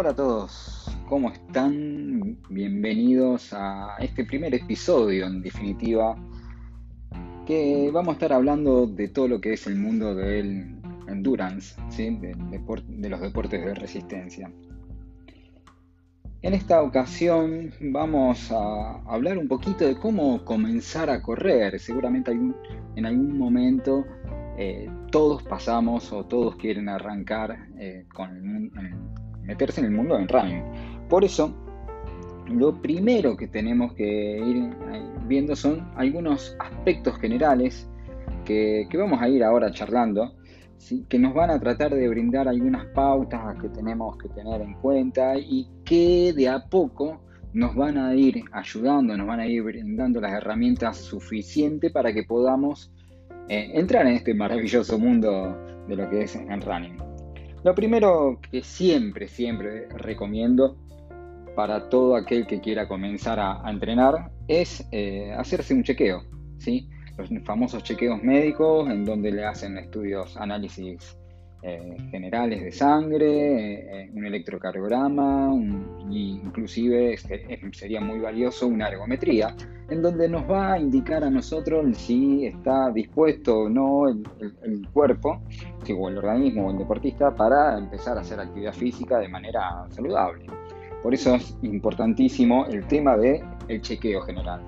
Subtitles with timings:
[0.00, 2.38] Hola a todos, ¿cómo están?
[2.48, 6.14] Bienvenidos a este primer episodio, en definitiva,
[7.44, 10.76] que vamos a estar hablando de todo lo que es el mundo del
[11.08, 14.52] endurance, de, los deportes de resistencia.
[16.42, 21.80] En esta ocasión vamos a hablar un poquito de cómo comenzar a correr.
[21.80, 24.04] Seguramente en algún momento
[24.56, 28.70] eh, todos pasamos o todos quieren arrancar eh, con el,
[29.48, 30.62] meterse en el mundo del running.
[31.08, 31.52] Por eso,
[32.48, 34.56] lo primero que tenemos que ir
[34.92, 37.88] eh, viendo son algunos aspectos generales
[38.44, 40.34] que, vamos a ir ahora charlando,
[41.08, 45.36] que nos van a tratar de brindar algunas pautas que tenemos que tener en cuenta
[45.36, 47.20] y que de a poco
[47.52, 52.22] nos van a ir ayudando, nos van a ir brindando las herramientas suficientes para que
[52.22, 52.92] podamos
[53.48, 55.56] eh, entrar en este maravilloso mundo
[55.88, 57.07] de lo que es el running.
[57.64, 60.76] Lo primero que siempre, siempre recomiendo
[61.56, 66.22] para todo aquel que quiera comenzar a, entrenar es eh, hacerse un chequeo,
[66.58, 66.88] ¿sí?
[67.16, 71.18] Los famosos chequeos médicos en donde le hacen estudios, análisis
[71.60, 75.52] eh, generales de sangre, eh, un electrocardiograma,
[76.08, 79.56] inclusive este, sería muy valioso una ergometría,
[79.90, 85.42] en donde nos va a indicar a nosotros si está dispuesto o no el, cuerpo,
[85.98, 90.46] o el organismo o el deportista, para empezar a hacer actividad física de manera saludable.
[91.02, 94.62] Por eso es importantísimo el tema del el chequeo general.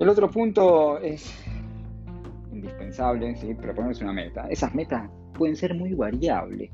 [0.00, 1.32] El otro punto es
[2.52, 3.54] indispensable, ¿sí?
[3.54, 4.48] proponerse una meta.
[4.50, 6.70] Esas metas pueden ser muy variables.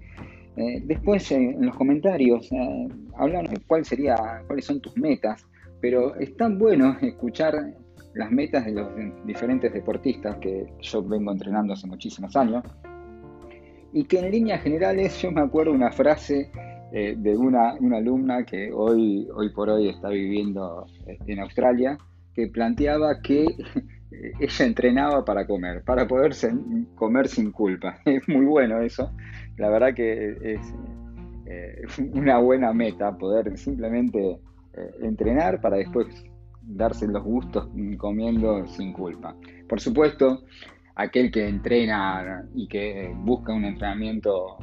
[0.56, 5.46] Eh, después en los comentarios eh, de cuál sería, cuáles son tus metas,
[5.80, 7.54] pero es tan bueno escuchar
[8.14, 8.88] las metas de los
[9.24, 12.64] diferentes deportistas que yo vengo entrenando hace muchísimos años
[13.92, 16.50] y que en líneas generales yo me acuerdo una frase
[16.92, 21.96] eh, de una, una, alumna que hoy, hoy por hoy está viviendo en Australia
[22.34, 23.46] que planteaba que
[24.10, 26.32] ella entrenaba para comer, para poder
[26.94, 27.98] comer sin culpa.
[28.04, 29.12] Es muy bueno eso.
[29.56, 30.74] La verdad que es
[31.46, 31.82] eh,
[32.12, 34.38] una buena meta poder simplemente
[34.74, 36.06] eh, entrenar para después
[36.62, 39.34] darse los gustos comiendo sin culpa.
[39.68, 40.44] Por supuesto,
[40.94, 44.58] aquel que entrena y que busca un entrenamiento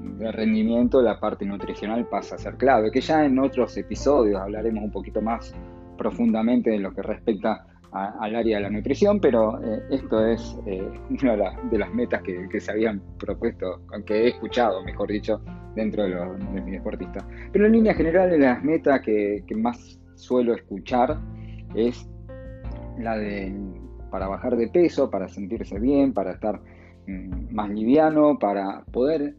[0.00, 4.84] de rendimiento, la parte nutricional pasa a ser clave, que ya en otros episodios hablaremos
[4.84, 5.54] un poquito más
[5.96, 10.86] profundamente de lo que respecta al área de la nutrición, pero eh, esto es eh,
[11.22, 11.36] una
[11.70, 15.40] de, las metas que, se habían propuesto, que he escuchado, mejor dicho,
[15.74, 17.08] dentro de, los, de.
[17.52, 21.18] Pero en línea general, las metas que, más suelo escuchar
[21.74, 22.08] es
[22.98, 23.54] la de
[24.10, 26.60] para bajar de peso, para sentirse bien, para estar
[27.06, 29.36] mm, más liviano, para poder...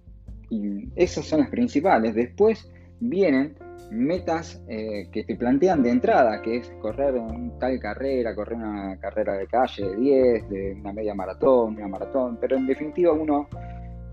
[0.52, 2.16] Y esas son las principales.
[2.16, 3.56] Después vienen
[3.91, 7.16] metas eh, que te plantean de entrada, que es correr
[7.59, 12.38] tal carrera, correr una carrera de calle de 10, de una media maratón, una maratón,
[12.40, 13.47] pero en definitiva uno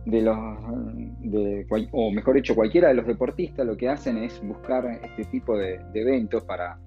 [0.05, 0.37] de los,
[1.91, 5.81] o mejor dicho, cualquiera de los deportistas lo que hacen es buscar este tipo de,
[5.95, 6.79] eventos para,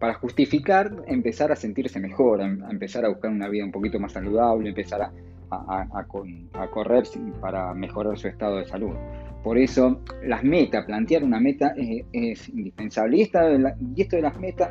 [0.00, 4.70] para justificar empezar a sentirse mejor, empezar a buscar una vida un poquito más saludable,
[4.70, 5.12] empezar a,
[5.52, 7.04] a correr
[7.40, 8.94] para mejorar su estado de salud.
[9.42, 13.16] Por eso las metas, plantear una meta es, indispensable.
[13.18, 14.70] Y, esto de las metas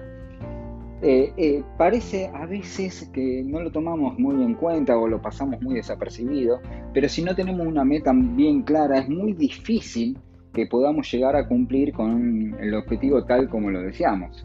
[1.01, 5.61] eh, eh, parece a veces que no lo tomamos muy en cuenta o lo pasamos
[5.61, 6.61] muy desapercibido,
[6.93, 10.17] pero si no tenemos una meta bien clara es muy difícil
[10.53, 14.43] que podamos llegar a cumplir con el objetivo tal como lo deseamos.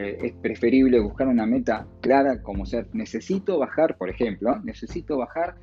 [0.00, 5.56] Eh, es preferible buscar una meta clara como ser, necesito bajar, por ejemplo, necesito bajar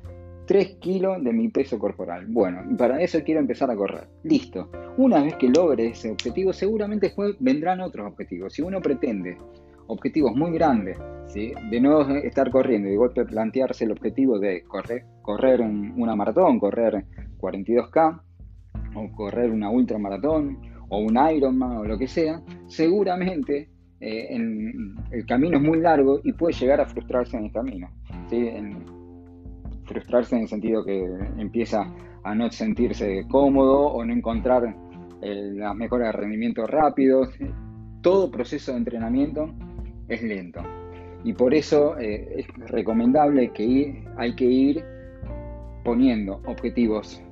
[0.46, 2.26] 3 kilos de mi peso corporal.
[2.28, 4.06] Bueno, para eso quiero empezar a correr.
[4.22, 4.70] Listo.
[4.96, 8.52] Una vez que logre ese objetivo, seguramente vendrán otros objetivos.
[8.52, 9.36] Si uno pretende
[9.88, 10.96] objetivos muy grandes,
[11.26, 11.52] ¿sí?
[11.68, 16.60] de no estar corriendo y de golpe plantearse el objetivo de correr, correr una maratón,
[16.60, 17.04] correr
[17.38, 18.22] 42K,
[18.94, 20.60] o correr una ultramaratón,
[20.90, 23.68] o un Ironman, o lo que sea, seguramente
[24.00, 24.28] eh,
[25.10, 27.90] el camino es muy largo y puede llegar a frustrarse en el camino.
[29.84, 31.04] frustrarse en el sentido que
[31.38, 31.92] empieza
[32.22, 34.76] a no sentirse cómodo o no encontrar
[35.20, 37.30] las mejoras de rendimiento rápidos.
[38.02, 39.52] Todo proceso de entrenamiento
[40.08, 40.62] es lento
[41.24, 44.84] y por eso eh, es recomendable que hay que ir
[45.84, 47.22] poniendo objetivos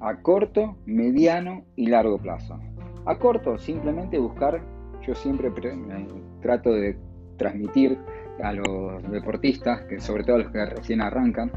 [0.00, 2.58] a corto, mediano y largo plazo.
[3.06, 4.62] A corto, simplemente buscar,
[5.06, 5.50] yo siempre
[6.40, 6.96] trato de
[7.36, 7.98] transmitir
[8.42, 11.50] a los deportistas, que sobre todo los que recién arrancan,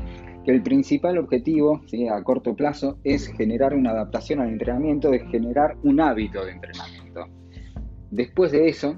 [0.45, 1.81] que el principal objetivo
[2.11, 7.27] a corto plazo es generar una adaptación al entrenamiento, es generar un hábito de entrenamiento.
[8.11, 8.97] Después de eso,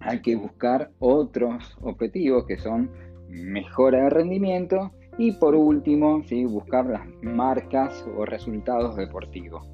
[0.00, 2.90] hay que buscar otros objetivos que son
[3.28, 6.44] mejora de rendimiento y por último, ¿sí?
[6.44, 9.68] buscar las marcas o resultados deportivos.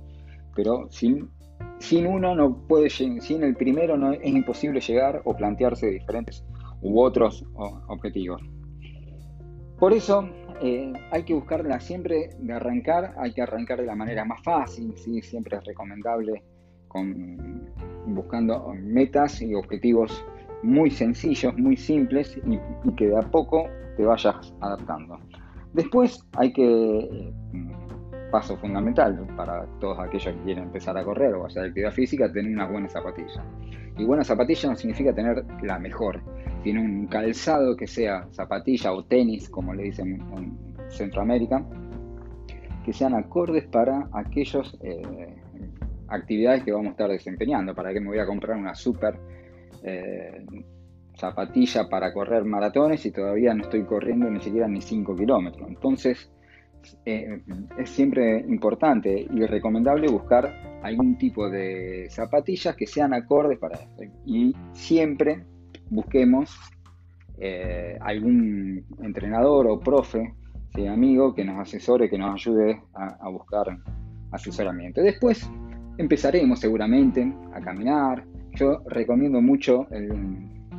[0.55, 1.31] Pero sin,
[1.79, 6.45] sin uno no puede, sin el primero no es imposible llegar o plantearse diferentes
[6.83, 7.45] u otros
[7.89, 8.43] objetivos.
[9.79, 10.29] Por eso
[10.61, 14.93] eh, hay que buscarla siempre de arrancar, hay que arrancar de la manera más fácil,
[14.97, 15.23] ¿sí?
[15.23, 16.43] siempre es recomendable
[16.89, 17.71] con,
[18.07, 20.25] buscando metas y objetivos
[20.65, 22.59] muy sencillos, muy simples y,
[22.95, 25.19] que de a poco te vayas adaptando.
[25.75, 27.68] Después hay que, mm,
[28.31, 32.53] paso fundamental para todos aquellos que quieren empezar a correr o hacer actividad física, tener
[32.53, 33.43] una buena zapatilla.
[33.97, 36.21] Y buena zapatilla no significa tener la mejor,
[36.63, 41.65] sino un calzado que sea zapatilla o tenis, como le dicen en Centroamérica,
[42.85, 45.35] que sean acordes para aquellas eh,
[46.09, 47.75] actividades que vamos a estar desempeñando.
[47.75, 49.19] ¿Para qué me voy a comprar una super
[49.83, 50.45] eh,
[51.19, 55.69] zapatilla para correr maratones y todavía no estoy corriendo ni siquiera ni 5 kilómetros.
[55.69, 56.31] Entonces,
[57.05, 57.43] eh,
[57.79, 64.03] es siempre importante y recomendable buscar algún tipo de zapatillas que sean acordes para esto.
[64.25, 65.45] Y siempre
[65.91, 66.57] busquemos
[67.39, 70.35] eh, algún entrenador o profe,
[70.89, 73.79] amigo, que nos asesore, que nos ayude a buscar
[74.31, 75.03] asesoramiento.
[75.03, 75.51] Después
[75.99, 78.25] empezaremos seguramente a caminar,
[78.55, 79.87] yo recomiendo mucho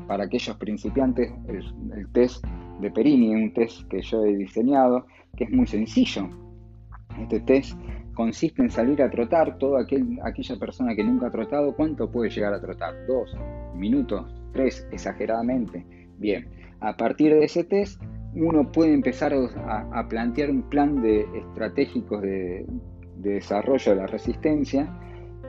[0.07, 2.43] para aquellos principiantes el, test
[2.79, 5.05] de Perini, un test que yo he diseñado,
[5.35, 6.29] que es muy sencillo.
[7.21, 7.77] Este test
[8.13, 12.53] consiste en salir a trotar, toda aquella persona que nunca ha trotado, ¿cuánto puede llegar
[12.53, 12.93] a trotar?
[13.07, 13.35] ¿Dos
[13.75, 14.25] minutos?
[14.53, 14.87] ¿Tres?
[14.91, 15.85] Exageradamente.
[16.17, 16.47] Bien,
[16.81, 18.01] a partir de ese test
[18.35, 22.65] uno puede empezar a, plantear un plan de estratégicos de,
[23.17, 24.87] de desarrollo de la resistencia.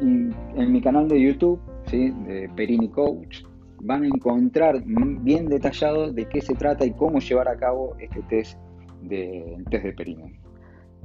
[0.01, 1.61] Y en mi canal de YouTube
[1.91, 3.43] de Perini Coach,
[3.83, 8.23] van a encontrar bien detallado de qué se trata y cómo llevar a cabo este
[8.23, 8.59] test
[9.03, 10.41] de, test de.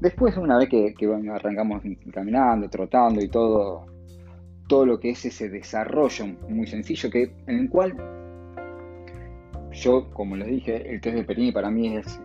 [0.01, 0.93] Después, una vez que,
[1.31, 1.81] arrancamos
[2.13, 3.85] caminando, trotando y todo,
[4.67, 7.95] todo lo que es ese desarrollo muy sencillo, que, en el cual
[9.71, 12.19] yo, como les dije, el test de Perini para mí es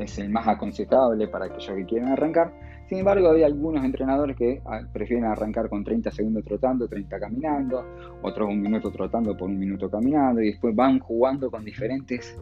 [0.00, 2.52] es el más aconsejable para aquellos que quieren arrancar,
[2.90, 7.84] sin embargo, hay algunos entrenadores que ah, prefieren arrancar con 30 segundos trotando, 30 caminando,
[8.20, 12.36] otros un minuto trotando por un minuto caminando, y después van jugando con diferentes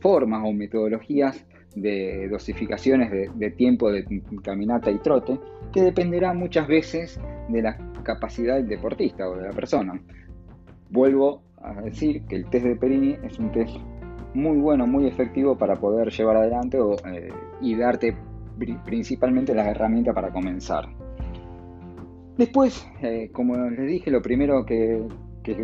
[0.00, 1.44] formas o metodologías
[1.76, 5.38] de dosificaciones de, tiempo de caminata y trote,
[5.74, 10.00] que dependerá muchas veces de la capacidad del deportista o de la persona.
[10.88, 13.76] Vuelvo a decir que el test de Perini es un test
[14.32, 17.28] muy bueno, muy efectivo para poder llevar adelante eh,
[17.60, 18.16] y darte
[18.84, 20.88] principalmente las herramientas para comenzar.
[22.36, 25.02] Después, eh, como les dije, lo primero que,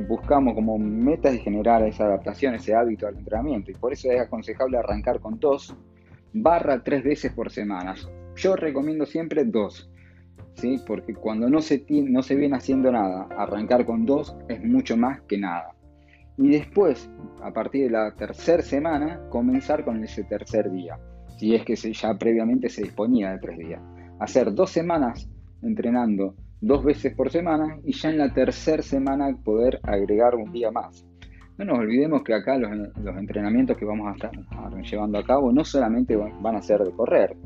[0.08, 3.70] buscamos como meta es generar esa adaptación, ese hábito al entrenamiento.
[3.70, 5.74] Y por eso es aconsejable arrancar con dos
[6.32, 7.94] barra tres veces por semana.
[8.36, 9.90] Yo recomiendo siempre dos,
[10.54, 10.80] ¿sí?
[10.86, 15.22] porque cuando no se, no se viene haciendo nada, arrancar con dos es mucho más
[15.22, 15.74] que nada.
[16.36, 17.10] Y después,
[17.42, 20.98] a partir de la tercera semana, comenzar con ese tercer día
[21.38, 23.80] si es que ya previamente se disponía de tres días.
[24.18, 25.28] Hacer dos semanas
[25.62, 30.70] entrenando dos veces por semana y ya en la tercera semana poder agregar un día
[30.70, 31.06] más.
[31.56, 32.70] No nos olvidemos que acá los,
[33.16, 34.30] entrenamientos que vamos a estar
[34.82, 37.36] llevando a cabo no solamente van a ser de correr,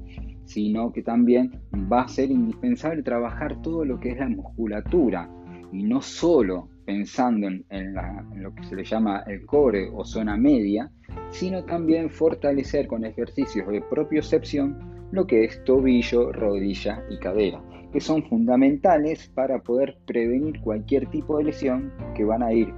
[0.44, 1.50] sino que también
[1.90, 5.30] va a ser indispensable trabajar todo lo que es la musculatura
[5.72, 7.94] y no solo pensando en,
[8.36, 10.90] lo que se le llama el core o zona media,
[11.30, 17.62] sino también fortalecer con ejercicios de propiocepción lo que es tobillo, rodilla y cadera,
[17.92, 22.68] que son fundamentales para poder prevenir cualquier tipo de lesión que van a ir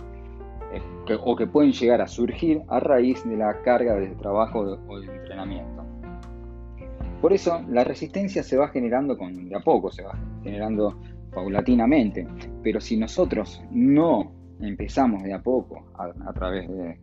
[0.72, 5.00] eh, o que pueden llegar a surgir a raíz de la carga de trabajo o
[5.00, 5.84] de entrenamiento.
[7.20, 11.00] Por eso la resistencia se va generando con, de a poco, se va generando
[11.34, 12.26] paulatinamente,
[12.62, 16.98] pero si nosotros no empezamos de a poco a través de,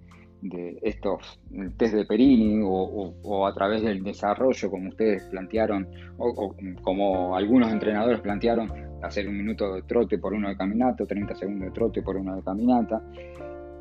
[0.82, 1.40] estos
[1.78, 8.22] test de Perini o, a través del desarrollo, como ustedes plantearon, o, como algunos entrenadores
[8.22, 8.72] plantearon,
[9.04, 12.36] hacer un minuto de trote por uno de caminata, 30 segundos de trote por uno
[12.36, 13.02] de caminata.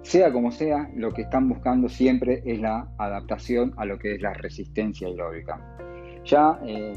[0.02, 4.22] Sea como sea, lo que están buscando siempre es la adaptación a lo que es
[4.22, 5.76] la resistencia aeróbica.
[6.24, 6.94] Ya, eh,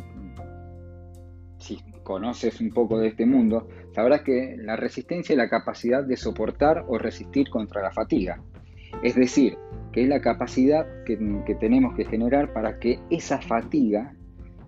[1.58, 6.18] si conoces un poco de este mundo, sabrás que la resistencia es la capacidad de
[6.18, 8.42] soportar o resistir contra la fatiga.
[9.02, 9.58] Es decir,
[9.92, 14.14] que es la capacidad que, que tenemos que generar para que esa fatiga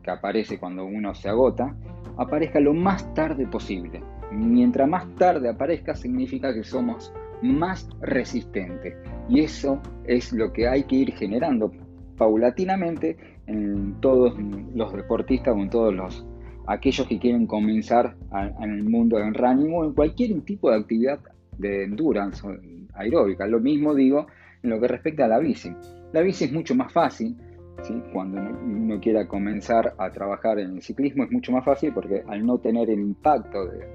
[0.04, 1.76] que aparece cuando uno se agota,
[2.18, 4.04] aparezca lo más tarde posible.
[4.32, 7.12] Mientras más tarde aparezca significa que somos
[7.42, 8.96] más resistentes.
[9.28, 11.72] Y eso es lo que hay que ir generando
[12.18, 14.36] paulatinamente en todos
[14.74, 16.26] los deportistas o en todos los
[16.68, 18.16] aquellos que quieren comenzar
[18.60, 21.20] en el mundo del running o en cualquier tipo de actividad
[21.58, 22.46] de endurance
[22.94, 23.48] aeróbica.
[23.48, 24.28] Lo mismo digo
[24.64, 25.72] en lo que respecta a la bici.
[26.12, 27.36] La bici es mucho más fácil,
[27.84, 28.02] ¿sí?
[28.12, 32.46] cuando uno quiera comenzar a trabajar en el ciclismo es mucho más fácil porque al
[32.46, 33.88] no tener el impacto de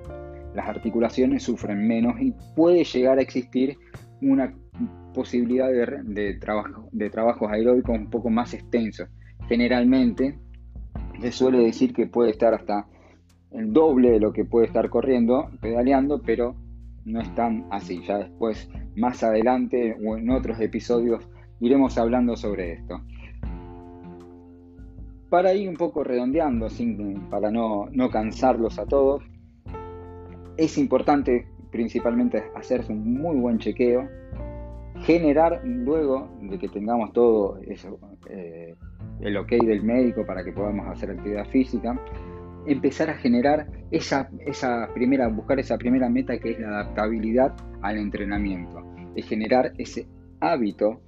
[0.55, 3.77] las articulaciones sufren menos y puede llegar a existir
[4.21, 4.55] una
[5.15, 9.09] posibilidad de, trabajo, de trabajos aeróbicos un poco más extensos.
[9.49, 10.39] Generalmente
[11.21, 12.87] se suele decir que puede estar hasta
[13.53, 16.55] el doble de lo que puede estar corriendo, pedaleando, pero
[17.05, 18.03] no es tan así.
[18.07, 21.29] Ya después, más adelante o en otros episodios,
[21.61, 23.01] iremos hablando sobre esto.
[25.29, 26.69] Para ir un poco redondeando,
[27.31, 29.23] para no, no cansarlos a todos,
[30.57, 34.09] es importante principalmente hacerse un muy buen chequeo,
[35.03, 37.99] generar luego de que tengamos todo eso,
[38.29, 38.75] eh,
[39.21, 42.01] el ok del médico para que podamos hacer actividad física,
[42.67, 47.99] empezar a generar esa, esa primera, buscar esa primera meta que es la adaptabilidad al
[47.99, 48.83] entrenamiento,
[49.15, 50.07] de generar ese
[50.41, 51.01] hábito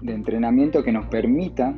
[0.00, 1.74] de entrenamiento que nos permita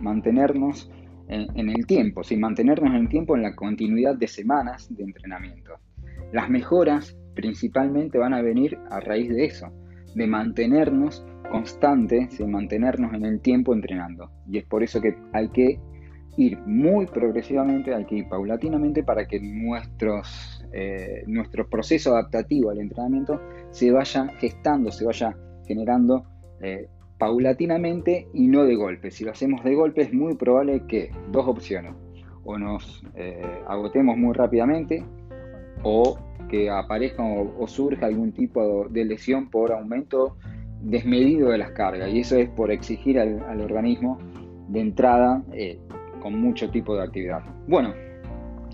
[0.00, 0.90] mantenernos
[1.28, 2.36] en, el tiempo, ¿sí?
[2.36, 5.72] mantenernos en el tiempo en la continuidad de semanas de entrenamiento.
[6.32, 9.72] Las mejoras principalmente van a venir a raíz de eso,
[10.14, 14.30] de mantenernos constantes, de mantenernos en el tiempo entrenando.
[14.48, 15.78] Y es por eso que hay que
[16.36, 22.80] ir muy progresivamente, hay que ir paulatinamente para que nuestros, eh, nuestro proceso adaptativo al
[22.80, 23.40] entrenamiento
[23.70, 26.24] se vaya gestando, se vaya generando
[26.60, 29.10] eh, paulatinamente y no de golpe.
[29.10, 31.94] Si lo hacemos de golpe es muy probable que dos opciones,
[32.44, 35.04] o nos eh, agotemos muy rápidamente
[35.84, 40.36] o que aparezca o, surja algún tipo de lesión por aumento
[40.80, 44.18] desmedido de las cargas y eso es por exigir al, organismo
[44.68, 45.78] de entrada eh,
[46.20, 47.42] con mucho tipo de actividad.
[47.68, 47.94] Bueno,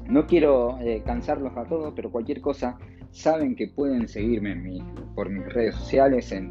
[0.08, 2.76] no quiero eh, cansarlos a todos, pero cualquier cosa
[3.10, 4.82] saben que pueden seguirme
[5.14, 6.50] por mis redes sociales en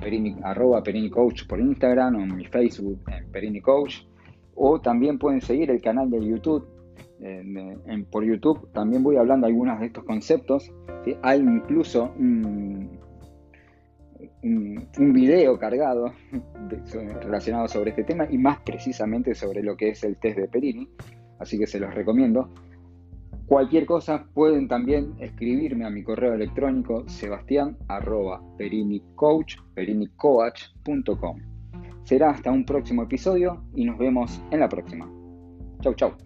[0.00, 4.02] Perini, arroba Perini Coach por Instagram o en mi Facebook en Perini Coach.
[4.54, 6.66] O también pueden seguir el canal de YouTube.
[8.10, 10.72] Por YouTube también voy hablando algunos de estos conceptos.
[11.22, 12.98] Hay incluso un,
[14.42, 16.12] un, video cargado
[17.22, 20.88] relacionado sobre este tema y más precisamente sobre lo que es el test de Perini.
[21.38, 22.50] Así que se los recomiendo.
[23.46, 27.76] Cualquier cosa pueden también escribirme a mi correo electrónico sebastián
[28.58, 31.38] perinicoach, perinicoach.com.
[32.02, 35.08] Será hasta un próximo episodio y nos vemos en la próxima.
[35.80, 36.25] Chau, chau.